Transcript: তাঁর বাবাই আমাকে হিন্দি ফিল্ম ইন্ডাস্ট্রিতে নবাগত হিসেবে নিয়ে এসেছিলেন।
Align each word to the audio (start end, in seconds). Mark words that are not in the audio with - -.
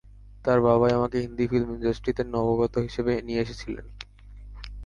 তাঁর 0.45 0.59
বাবাই 0.65 0.93
আমাকে 0.93 1.17
হিন্দি 1.23 1.45
ফিল্ম 1.51 1.69
ইন্ডাস্ট্রিতে 1.75 2.23
নবাগত 2.33 2.73
হিসেবে 2.85 3.11
নিয়ে 3.27 3.43
এসেছিলেন। 3.45 3.85